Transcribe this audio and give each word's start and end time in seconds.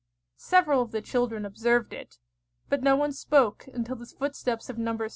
Several 0.39 0.81
of 0.81 0.89
the 0.91 1.01
children 1.03 1.45
observed 1.45 1.93
it, 1.93 2.17
but 2.69 2.81
no 2.81 2.95
one 2.95 3.11
spoke 3.13 3.67
until 3.67 3.95
the 3.97 4.07
footsteps 4.07 4.67
of 4.67 4.79
Nos. 4.79 5.09